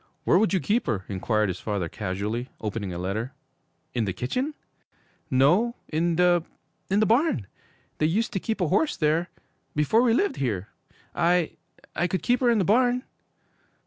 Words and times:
'Where 0.23 0.39
would 0.39 0.51
you 0.51 0.59
keep 0.59 0.87
her?' 0.87 1.05
inquired 1.07 1.47
his 1.49 1.59
father 1.59 1.87
casually, 1.87 2.49
opening 2.59 2.91
a 2.91 2.97
letter. 2.97 3.33
'In 3.93 4.05
the 4.05 4.13
kitchen?' 4.13 4.55
'No, 5.29 5.75
in 5.89 6.15
the 6.15 6.43
in 6.89 7.01
the 7.01 7.05
barn! 7.05 7.45
They 7.99 8.07
used 8.07 8.33
to 8.33 8.39
keep 8.39 8.61
a 8.61 8.69
horse 8.69 8.97
there 8.97 9.29
before 9.75 10.01
we 10.01 10.15
lived 10.15 10.37
here! 10.37 10.69
I 11.13 11.51
I 11.95 12.07
could 12.07 12.23
keep 12.23 12.39
her 12.39 12.49
in 12.49 12.57
the 12.57 12.65
barn!' 12.65 13.03